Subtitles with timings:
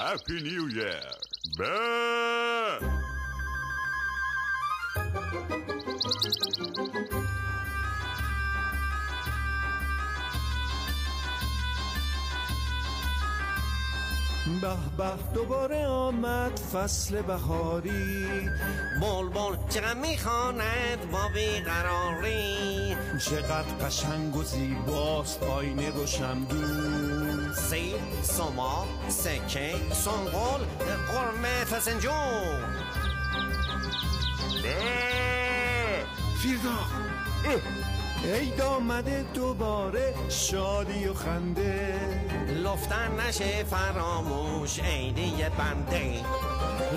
[0.00, 1.12] Happy New Year.
[1.58, 2.00] Be!
[14.60, 18.26] به به دوباره آمد فصل بهاری
[19.00, 29.74] بلبل چقدر می‌خواند با بیقراری چقدر قشنگ و زیباست آینه و شمدون سیل سما سکه
[29.92, 30.64] سنگل
[31.08, 32.80] قرمه فسنجون!
[36.42, 36.78] فیردا
[38.24, 42.00] عید آمده دوباره شادی و خنده.
[42.64, 46.20] لفتن نشه فراموش عیدی بنده.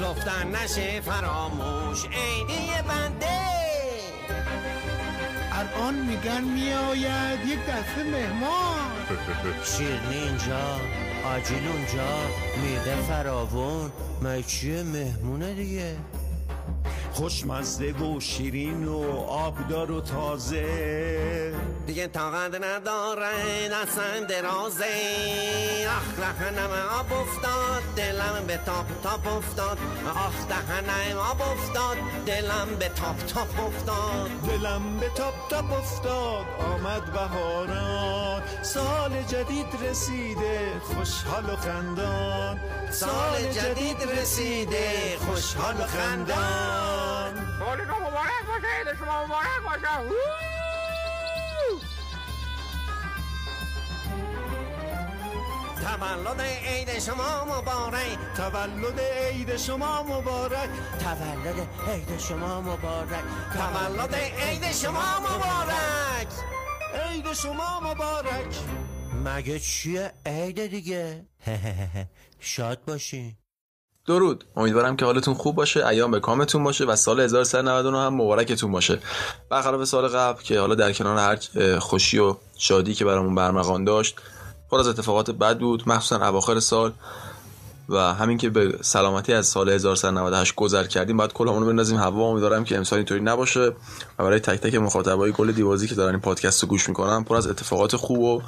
[0.02, 3.40] لفتن نشه فراموش عیدی بنده.
[5.52, 8.93] الان میگن میآید یک دسته مهمان.
[9.64, 10.80] شیرنی اینجا
[11.26, 12.10] آجیل اونجا
[12.62, 13.92] میده فراوون
[14.48, 15.96] چیه؟ مهمونه دیگه.
[17.14, 21.54] خوشمزه و شیرین و آبدار و تازه.
[21.88, 24.86] دیگه طاقت نداره دستن درازه.
[25.88, 29.78] آخ دهنم آب افتاد دلم به تاپ تاپ افتاد.
[30.16, 34.30] آخ دهنم آب افتاد دلم به تاپ تاپ افتاد.
[34.48, 38.42] دلم به تاپ تاپ افتاد آمد بهاران.
[38.62, 42.60] سال جدید رسیده خوشحال و خندان.
[42.92, 47.03] سال جدید رسیده خوشحال و خندان.
[47.60, 50.10] سالتون مبارک باشه عید شما مبارک باشه.
[55.84, 58.18] تولد عید شما مبارک.
[58.38, 60.70] تولد عید شما مبارک.
[61.00, 63.24] تولد عید شما مبارک.
[63.54, 66.28] تولد عید شما مبارک.
[67.10, 68.56] عید شما مبارک.
[69.26, 71.26] مگه چیه عید دیگه؟
[72.40, 73.43] شاد باشین.
[74.08, 74.44] درود.
[74.56, 79.00] امیدوارم که حالتون خوب باشه ایام به کامتون باشه و سال 1399 هم مبارکتون باشه.
[79.50, 84.16] برخلاف سال قبل که حالا در کنار هر خوشی و شادی که برامون برمغان داشت
[84.72, 86.94] پر از اتفاقات بد بود مخصوصا اواخر سال.
[87.90, 91.98] و همین که به سلامتی از سال 1398 گذر کردیم باید کلامون رو بندازیم.
[91.98, 93.68] هوا امیدوارم که امسال اینطوری نباشه.
[94.20, 97.36] و برای تک تک مخاطبای گل دیوازی که دارن این پادکست رو گوش می‌کنن پر
[97.36, 98.42] از اتفاقات خوب و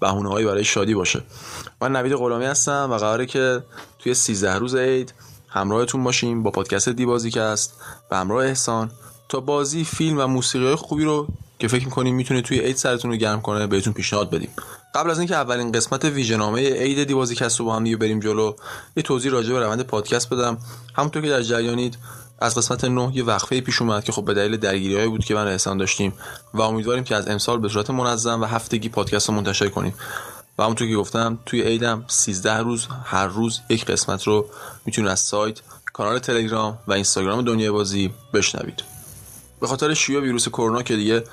[0.00, 1.22] بهونه برای شادی باشه.
[1.80, 3.62] من نوید غلامی هستم و قراره که
[3.98, 5.14] توی 13 روز عید
[5.48, 7.80] همراهتون باشیم با پادکست دیوازی که است
[8.10, 8.90] به همراه احسان
[9.28, 13.16] تا بازی فیلم و موسیقی خوبی رو که فکر می‌کنیم می‌تونه توی عید سرتون رو
[13.16, 14.50] گرم کنه بهتون پیشنهاد بدیم.
[14.94, 18.54] قبل از اینکه اولین قسمت ویژنامه عید دیوازی کست رو با هم دیگه بریم جلو
[18.96, 20.58] یه توضیح راجع به روند پادکست بدم.
[20.94, 21.98] همونطور که در جریانید
[22.38, 25.46] از قسمت 9 یه وقفه پیش اومد که خب به دلیل درگیری بود که من
[25.48, 26.12] احسان داشتیم
[26.54, 29.94] و امیدواریم که از امسال به صورت منظم و هفتگی پادکست رو منتشر کنیم.
[30.58, 34.46] و همونطور که گفتم توی عیدم 13 روز هر روز یک قسمت رو
[34.86, 35.60] می‌تونید از سایت
[35.92, 38.82] کانال تلگرام و اینستاگرام دنیای بازی بشنوید.
[39.60, 41.24] به خاطر شیوع ویروس کرونا که دیگه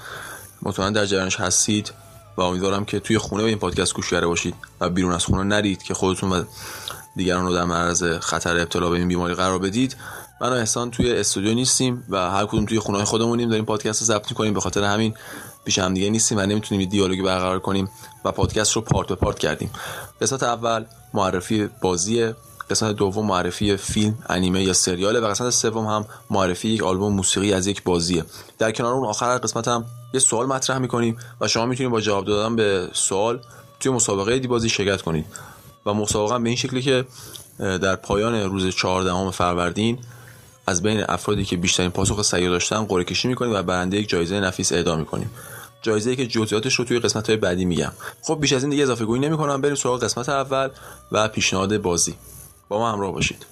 [0.61, 1.93] مطمئن در جریانش هستید
[2.37, 5.43] و امیدوارم که توی خونه به این پادکست گوش کرده باشید و بیرون از خونه
[5.43, 6.43] نرید که خودتون و
[7.15, 9.95] دیگران رو در معرض خطر ابتلا به این بیماری قرار بدید.
[10.41, 14.05] من و احسان توی استودیو نیستیم و هر کدوم توی خونه خودمونیم داریم پادکست رو
[14.05, 14.53] ضبط می‌کنیم.
[14.53, 15.13] به خاطر همین
[15.65, 17.89] پیش هم دیگه نیستیم و نمی‌تونیم دیالوگی برقرار کنیم
[18.25, 19.69] و پادکست رو پارت به پارت کردیم.
[20.21, 22.33] قسمت اول معرفی بازی
[22.69, 27.53] قسمت دوم معرفی فیلم انیمه یا سریاله و قسمت سوم هم معرفی یک آلبوم موسیقی
[27.53, 28.25] از یک بازیه.
[28.57, 32.25] در کنار اون آخر قسمت هم یه سوال مطرح می‌کنیم و شما می‌تونید با جواب
[32.25, 33.39] دادن به سوال
[33.79, 35.25] توی مسابقه دیبازی شرکت کنید.
[35.85, 37.05] و مسابقه به این شکلی که
[37.59, 39.99] در پایان روز 14 فروردین
[40.67, 44.39] از بین افرادی که بیشترین پاسخ صحیح داشتن قرعه کشی می‌کنیم و برنده یک جایزه
[44.39, 45.29] نفیس اهدا می‌کنیم.
[45.81, 47.91] جایزه که جزئیاتش رو توی قسمت های بعدی میگم.
[48.21, 49.61] خب بیش از این دیگه اضافه گویی نمی‌کنم.
[49.61, 50.69] بریم سراغ قسمت اول
[51.11, 52.15] و پیشنهاد بازی.
[52.69, 53.45] با ما همراه باشید.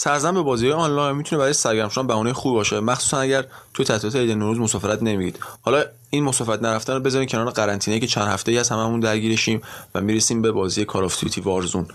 [0.00, 3.84] سر زدن به بازی آنلاین می‌تونه برای سرگرم شدن بهونه خوب باشه مخصوصا اگر تو
[3.84, 8.28] تعطیلات عید نوروز مسافرت نمیرید حالا این مسافرت نرفتن رو بذارین کنار قرنطینه که چند
[8.28, 9.60] هفته ای از هممون درگیرشیم
[9.94, 11.86] و می‌رسیم به بازی Call of Duty Warzone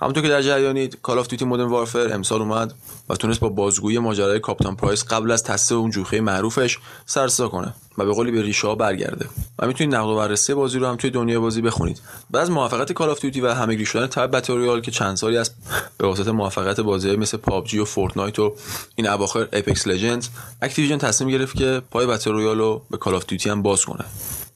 [0.00, 2.74] همونطور که در جریانید Call of Duty Modern Warfare امسال اومد
[3.08, 7.31] و تونست با بازگویی ماجرای کاپیتان پرایس قبل از تاسیس اون جوخه معروفش سر و
[7.31, 7.74] صدا کنه.
[7.98, 9.26] و به قولی به ریشه ها برگرده.
[9.58, 12.00] و می‌تونید نقد و بررسی بازی رو هم توی دنیای بازی بخونید.
[12.30, 15.36] بعد از موفقیت Call of Duty و همه‌گیری شدن تب battle royale که چند سالی
[15.36, 15.54] است
[15.98, 18.54] به واسطه موفقیت بازی مثل PUBG و Fortnite و
[18.96, 20.28] این اواخر Apex Legends
[20.62, 24.04] Activision تصمیم گرفت که پای battle royale رو به Call of Duty هم باز کنه.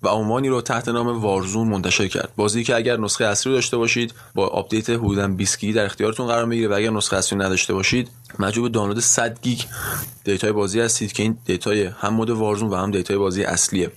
[0.03, 2.33] و عنوانی رو تحت نام Warzone منتشر کرد.
[2.37, 6.45] بازی که اگر نسخه اصلی داشته باشید با update حدودا 20 گیگ در اختیارتون قرار
[6.45, 9.61] می‌گیره و اگر نسخه اصلی نداشته باشید مجبور به دانلود 100 گیگ
[10.25, 13.17] data ی بازی هستید که این data ی هم mode Warzone و هم data ی
[13.17, 13.91] بازی اصلیه.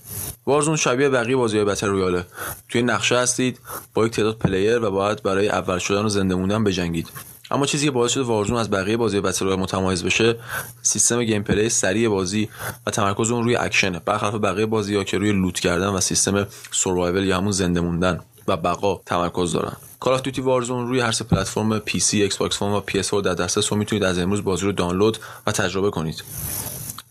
[0.45, 2.25] Warzone شبیه بقیه بازی های battle royale ه.
[2.69, 3.59] توی نقشه هستید
[3.94, 7.09] با یک تعداد player و باید برای اول شدن و زنده موندن بجنگید.
[7.52, 10.35] اما چیزی که باعث شده Warzone از بقیه بازی battle متمایز بشه
[10.81, 12.49] سیستم gameplay سریع بازی
[12.87, 13.99] و تمرکز اون روی اکشنه.
[14.06, 18.19] برخلاف بقیه بازی ها که روی loot کردن و سیستم survival یا همون زنده موندن.
[18.47, 22.80] و بقا تمرکز دارن Call of Duty Warzone روی هر سه پلتفرم PC، Xbox و
[22.80, 26.23] PS در دسترس و می‌تونید از امروز بازی رو دانلود و تجربه کنید.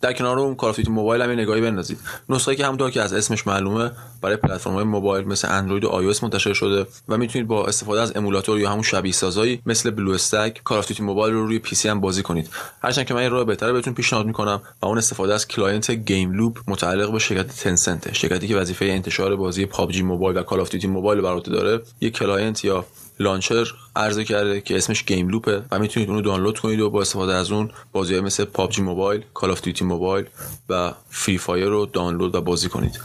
[0.03, 1.99] در کنار اون Call of Mobile هم یه نگاهی بندازید.
[2.29, 3.91] نسخه که همونطور که از اسمش معلومه
[4.23, 8.17] برای پلتفرم های موبایل مثل اندروید و آی منتشر شده و می‌تونید با استفاده از
[8.17, 12.23] emulator یا همون شبیه سازایی مثل BlueStacks Call of Mobile رو روی PC هم بازی
[12.23, 12.49] کنید.
[12.83, 16.59] هرچند که من یه راه بهتره بهتون پیشنهاد می‌کنم و اون استفاده از client GameLoop
[16.69, 21.21] متعلق به شرکت Tencent شرکتی که وظیفه انتشار بازی PUBG Mobile و Call of Mobile
[21.21, 22.85] بر داره یک client یا
[23.23, 27.35] launcher عرضه کرده که اسمش GameLoop ه و می‌تونید اونو دانلود کنید و با استفاده
[27.35, 30.27] از اون بازی مثل PUBG Mobile، Call of Duty Mobile
[30.69, 33.01] و فری فایر رو دانلود و بازی کنید.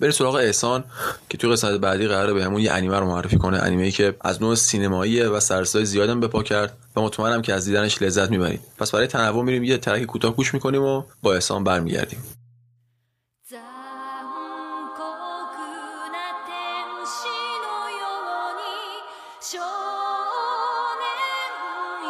[0.00, 0.84] برید سراغ احسان
[1.28, 4.54] که توی قسمت بعدی قراره بهمون یه انیمه رو معرفی کنه، انیمه که از نوع
[4.54, 8.60] سینماییه و سرسای زیادم بپا کرد و مطمئنم که از دیدنش لذت می‌برید.
[8.78, 12.22] پس برای تنوع میریم یه ترک کوتاه گوش می‌کنیم و با احسان برمیگردیم.
[19.42, 19.64] 少年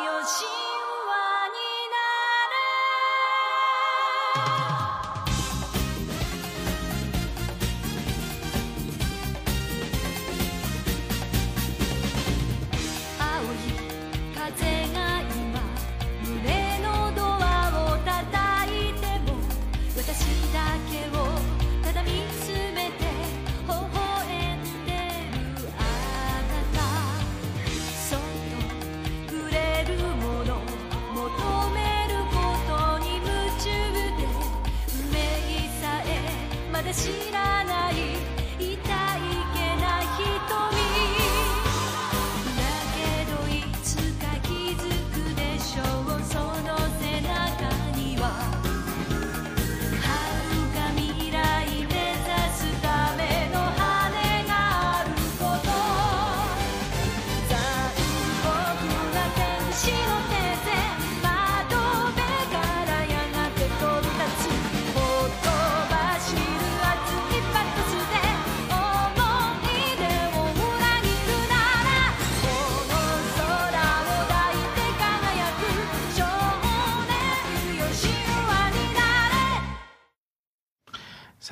[0.05, 0.60] よし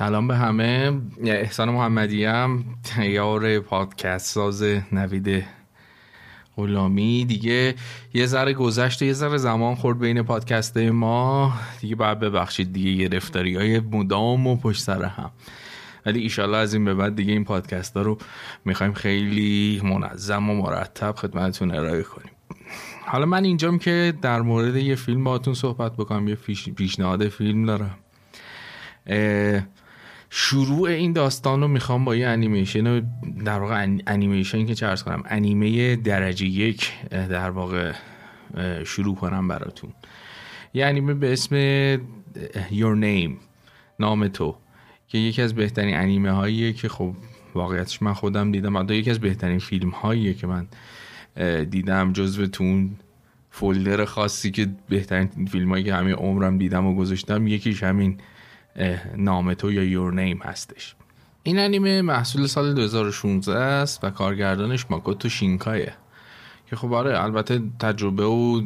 [0.09, 1.01] سلام به همه.
[1.23, 2.63] احسان محمدی هم.
[2.83, 5.43] تیار پادکست ساز نوید
[6.55, 7.25] غلامی.
[7.25, 7.75] دیگه
[8.13, 11.53] یه ذره گذشته یه ذره زمان خورد بین پادکست ما.
[11.81, 15.31] دیگه باید ببخشید دیگه گرفتاری های مدام و پشت سر هم.
[16.05, 18.17] ولی ایشالله از این به بعد دیگه این پادکست ها رو
[18.65, 22.31] می‌خوایم خیلی منظم و مرتب خدمتتون ارائه کنیم.
[23.05, 26.27] حالا من اینجام که در مورد یه فیلم باهاتون صحبت بکنم.
[26.27, 26.35] یه
[26.75, 27.97] پیشنهاد فیلم دارم.
[30.29, 32.99] شروع این داستان رو می‌خوام با یه انیمیشن
[33.45, 37.93] در واقع انیمیشن که چرس کنم انیمه درجه یک در واقع
[38.85, 39.89] شروع کنم براتون.
[40.73, 41.55] یه انیمه به اسم
[42.69, 43.31] Your Name
[43.99, 44.55] نام تو
[45.07, 47.13] که یکی از بهترین انیمه هاییه که خب
[47.55, 50.67] واقعیتش من خودم دیدم حتی یکی از بهترین فیلم هاییه که من
[51.63, 52.95] دیدم جزو تون
[53.51, 58.17] فولدر خاصی که بهترین فیلم هایی که همه عمرم دیدم و گذاشتم یکیش همین
[59.17, 60.95] نام تو یا یور نیم هستش.
[61.43, 65.93] این انیمه محصول سال 2016 است و کارگردانش ماکوتو شینکایه.
[66.69, 68.61] که خب آره البته تجربه و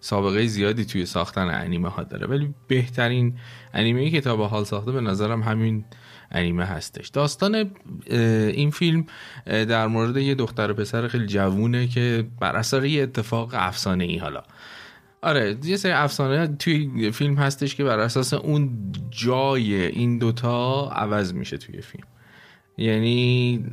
[0.00, 2.26] سابقه زیادی توی ساختن انیمه ها داره.
[2.26, 3.34] ولی بهترین
[3.74, 5.84] انیمه که تا به حال ساخته به نظرم همین
[6.30, 7.08] انیمه هستش.
[7.08, 7.70] داستان
[8.10, 9.06] این فیلم
[9.46, 14.18] در مورد یه دختر و پسر خیلی جوونه که بر اثر یه اتفاق افسانه ای
[14.18, 14.42] حالا.
[15.22, 21.32] آره یه سری افسانه توی فیلم هستش که بر اساس اون جای این دوتا عوض
[21.32, 22.06] میشه توی فیلم.
[22.78, 23.64] یعنی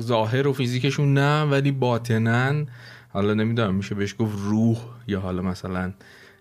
[0.00, 2.66] ظاهر و فیزیکشون نه ولی باطنن
[3.08, 5.92] حالا نمی‌دونم میشه بهش گفت روح یا حالا مثلا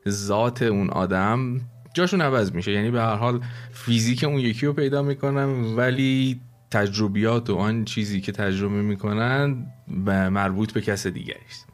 [0.10, 1.62] ذات اون آدم
[1.94, 2.72] جاشون عوض میشه.
[2.72, 8.22] یعنی به هر حال فیزیک اون یکی رو پیدا می‌کنن ولی تجربیات و آن چیزی
[8.22, 9.66] که تجربه می‌کنن
[10.08, 11.71] مربوط به کس دیگری است.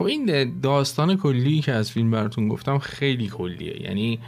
[0.00, 3.82] خب این داستان کلی که از فیلم براتون گفتم خیلی کلیه.
[3.82, 4.18] یعنی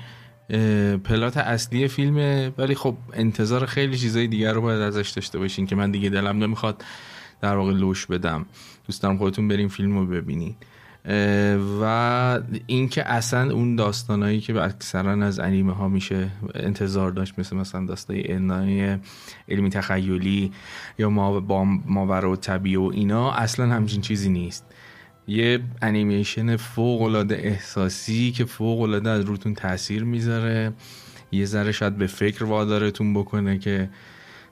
[1.05, 5.76] پلات اصلی فیلمه ولی خب انتظار خیلی چیزای دیگر رو باید ازش داشته باشین که
[5.76, 6.85] من دیگه دلم نمی‌خواد
[7.41, 8.47] در واقع لوش بدم.
[8.87, 10.55] دوست دارم خودتون بریم فیلم رو ببینین.
[11.83, 17.87] و اینکه اصلا اون داستانایی که اکثرا از انیمه ها میشه انتظار داشت مثل مثلا
[17.87, 18.99] داستای انای
[19.49, 20.52] علمی تخیلی
[20.99, 24.72] یا ما با ماورا و طبیعه و اینا اصلا همچین چیزی نیست.
[25.26, 30.73] یه انیمیشن فوق العاده احساسی که فوق العاده از روتون تاثیر می‌ذاره.
[31.33, 33.91] یه ذره شاید به فکر وادارتون بکنه که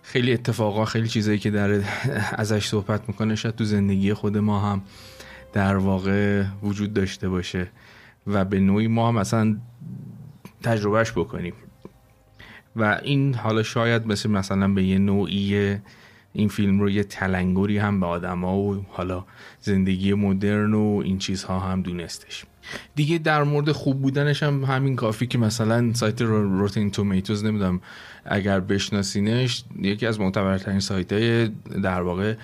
[0.02, 1.80] خیلی اتفاقا خیلی چیزایی که در
[2.42, 4.82] ازش صحبت می‌کنه شاید تو زندگی خود ما هم
[5.52, 7.70] در واقع وجود داشته باشه
[8.26, 9.56] و به نوعی ما هم مثلا
[10.62, 11.54] تجربهش بکنیم.
[12.76, 15.76] و این حالا شاید مثل مثلا به یه نوعی
[16.32, 19.24] این فیلم رو یه تلنگری هم به آدما و حالا
[19.60, 22.44] زندگی مدرن و این چیزها هم دونستش.
[22.94, 27.80] دیگه در مورد خوب بودنش هم همین کافی که مثلا سایت روتین تومیتوز نمی‌دونم
[28.24, 31.48] اگر بشناسینش یکی از معتبرترین سایت های
[31.82, 32.34] در واقع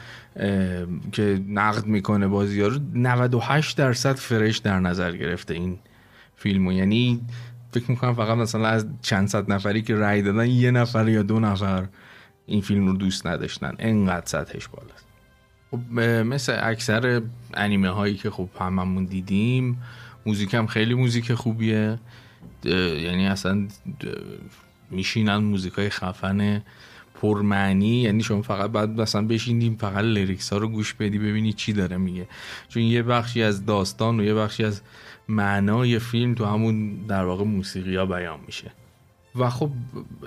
[1.12, 5.78] که نقد می‌کنه بازی ها رو 98 درصد فرش در نظر گرفته این
[6.36, 7.20] فیلمو یعنی
[7.72, 11.40] فکر می‌کنم فقط مثلا از چند صد نفری که رای دادن یه نفر یا دو
[11.40, 11.86] نفر
[12.46, 13.74] این فیلم رو دوست نداشتن.
[13.78, 15.06] انقدر سطحش بالاست.
[15.70, 17.22] خب مثل اکثر
[17.54, 19.82] انیمه هایی که خب هممون دیدیم
[20.26, 21.98] موزیک هم خیلی موزیک خوبیه.
[22.64, 23.68] یعنی اصلا
[24.90, 26.62] میشینن موزیک های خفن
[27.22, 28.02] پرمعنی.
[28.02, 31.96] یعنی شما فقط بعد مثلا بشینیم فقط لیریکس ها رو گوش بدی ببینی چی داره
[31.96, 32.28] میگه.
[32.68, 34.82] چون یه بخشی از داستان و یه بخشی از
[35.28, 38.70] معنای فیلم تو همون در واقع موسیقی ها بیان میشه.
[39.38, 39.70] و خب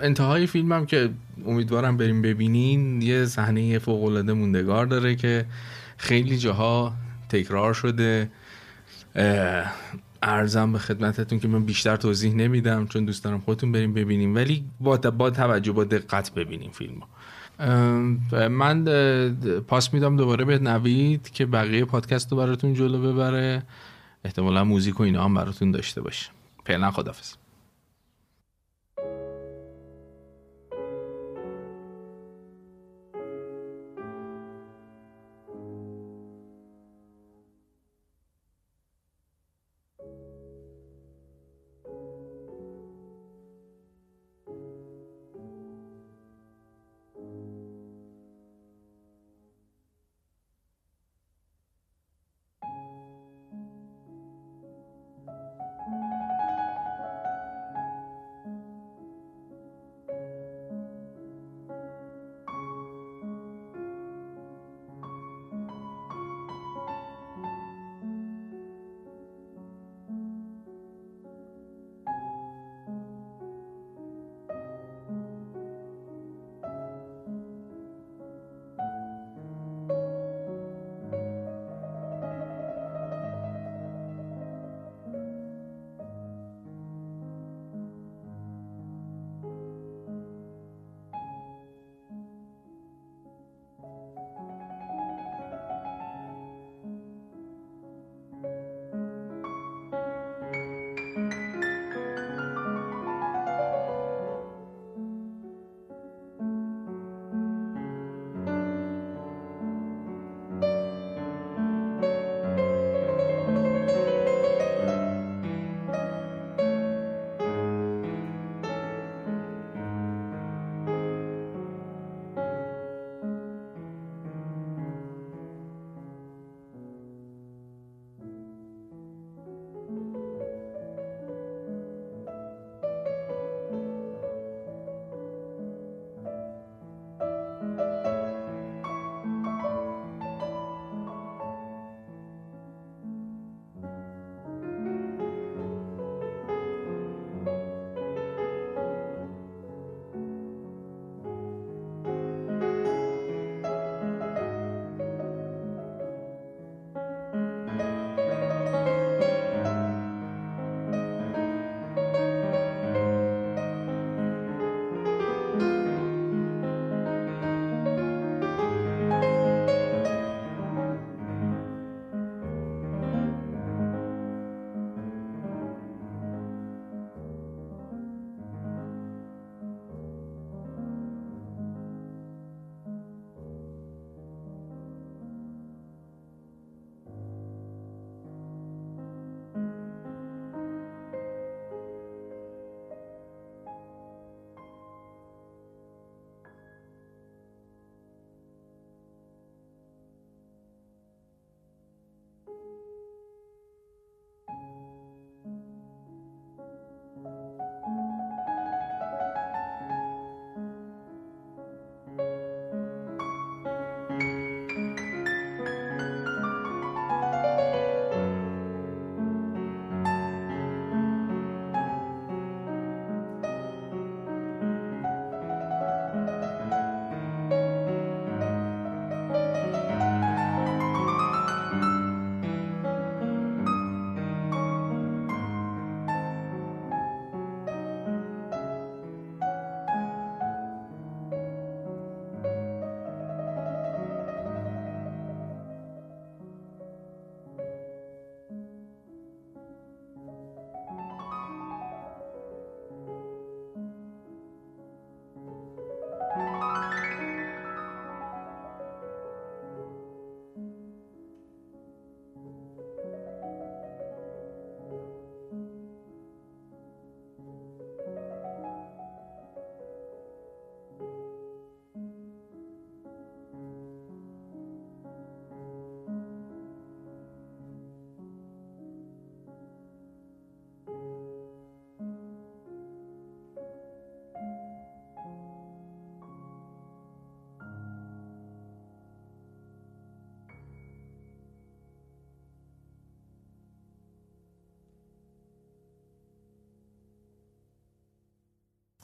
[0.00, 1.10] انتهای فیلم که
[1.46, 5.46] امیدوارم بریم ببینین یه صحنه فوق العاده موندگار داره که
[5.96, 6.92] خیلی جاها
[7.28, 8.30] تکرار شده.
[10.22, 14.64] ارزم به خدمتتون که من بیشتر توضیح نمیدم چون دوست دارم خودتون بریم ببینیم ولی
[14.80, 17.02] با, با توجه با دقت ببینیم فیلم
[18.48, 18.84] من
[19.68, 23.62] پاس میدم دوباره به نوید که بقیه پادکست رو براتون جلو ببره.
[24.24, 26.30] احتمالا موزیک و اینا هم براتون داشته باشه.
[26.66, 27.34] فعلا خدافز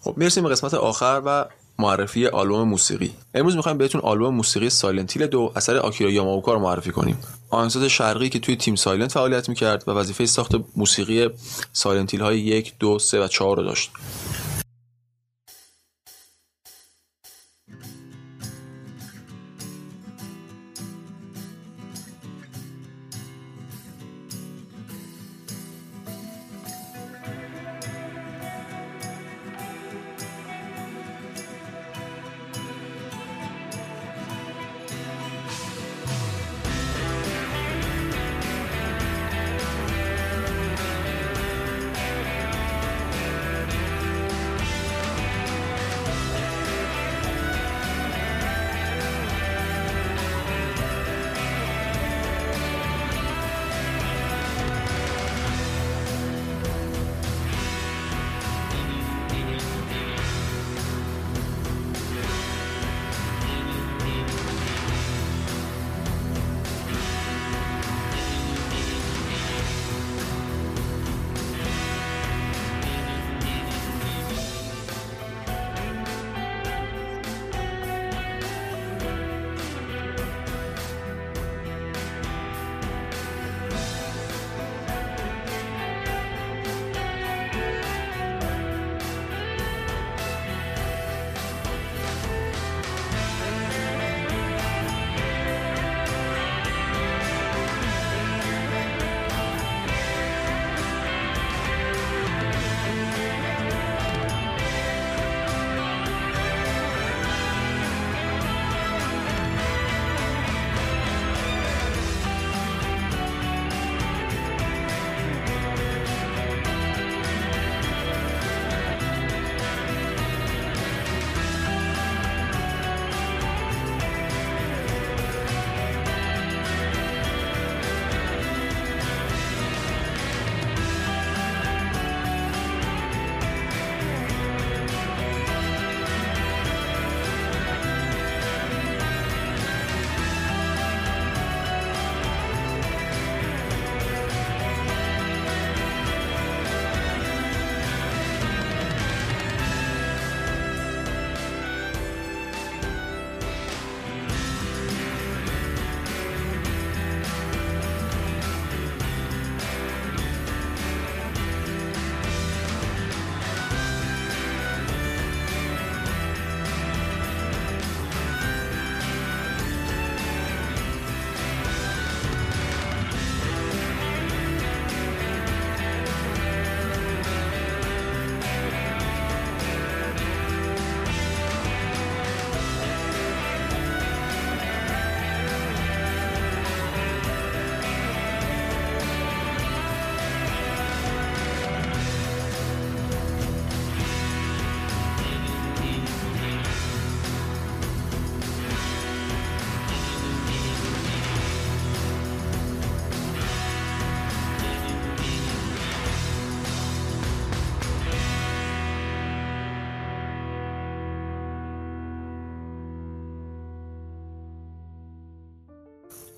[0.07, 1.45] خب می‌رسیم به قسمت آخر و
[1.79, 3.11] معرفی آلبوم موسیقی.
[3.35, 7.19] امروز می‌خوایم بهتون آلبوم موسیقی Silent Hill دو اثر آکیرا یاماوکا رو معرفی کنیم.
[7.51, 11.29] آهنگساز شرقی که توی تیم Silent فعالیت می‌کرد و وظیفه ساخت موسیقی
[11.73, 13.91] Silent Hill های یک دو سه و چهار رو داشت.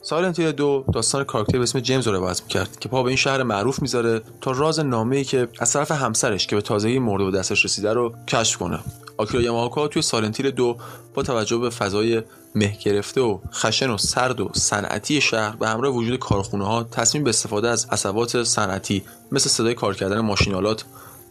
[0.08, 3.16] سایلنت هیل دو داستان کاراکتری به اسم جیمز رو روایت می‌کرد که پا به این
[3.16, 7.24] شهر معروف می‌ذاره تا راز نامه ای که از طرف همسرش که به تازگی مرده
[7.24, 8.78] و دستش رسیده رو کشف کنه.
[9.16, 10.76] آکیرا یاماوکا توی سایلنت هیل دو
[11.14, 12.22] با توجه به فضای
[12.54, 17.24] مه گرفته و خشن و سرد و صنعتی شهر به همراه وجود کارخونه ها تصمیم
[17.24, 20.84] به استفاده از اصوات صنعتی مثل صدای کار کردن ماشین‌آلات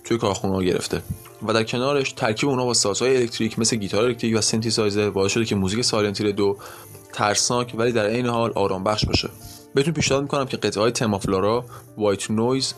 [0.07, 1.01] توی کارخونه ها گرفته.
[1.47, 5.45] و در کنارش ترکیب اونها با سازهای الکتریک مثل گیتار الکتریک و سینتی‌سایزر باعث شده
[5.45, 6.57] که موزیک سایلنت دو
[7.13, 9.29] ترسناک ولی در عین حال آرام بخش باشه.
[9.75, 11.65] بهتون پیشنهاد می‌کنم که قطعه های Theme of Laura
[11.97, 12.73] White Noiz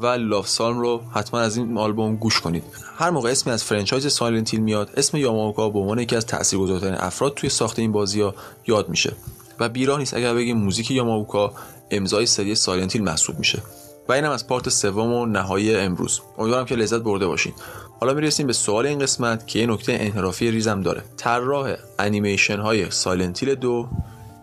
[0.00, 2.64] و Love Psalm رو حتما از این آلبوم گوش کنید.
[2.96, 6.94] هر موقع اسمی از franchise سایلنت هیل میاد اسم یاماوکا به عنوان یکی از تاثیرگذارترین
[6.94, 8.34] افراد توی ساخت این بازی ها
[8.66, 9.12] یاد میشه.
[9.60, 11.52] و بیراه نیست اگر بگیم موزیک یاماوکا
[11.90, 13.62] امضای سری سایلنت هیل محسوب میشه.
[14.08, 16.20] و اینم از part سوم و نهایی امروز.
[16.38, 17.52] امیدوارم که لذت برده باشین.
[18.00, 21.02] حالا می‌رسیم به سوال این قسمت که یه نکته انحرافی ریزم داره.
[21.16, 23.88] طراح انیمیشن های سایلنت هیل دو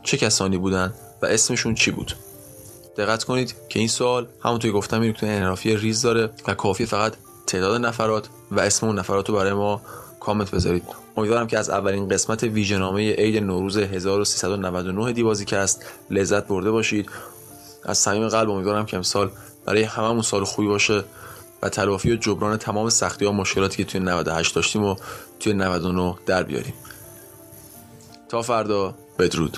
[0.03, 2.13] چه کسانی بودن و اسمشون چی بود؟
[2.97, 7.13] دقت کنید که این سوال همونطور گفتم این نکته انحرافی ریز داره و کافی فقط
[7.47, 9.81] تعداد نفرات و اسم اون نفرات رو برای ما
[10.19, 10.83] کامنت بذارید.
[11.17, 17.09] امیدوارم که از اولین قسمت ویژه‌نامه عید نوروز 1399 دیوازی کست لذت برده باشید.
[17.83, 19.31] از صمیم قلب امیدوارم که امسال
[19.65, 21.03] برای هممون سال خوبی باشه
[21.61, 24.95] و تلافی و جبران تمام سختی و مشکلاتی که توی 98 داشتیم و
[25.39, 26.73] توی 99 در بیاریم.
[28.29, 29.57] تا فردا بدرود.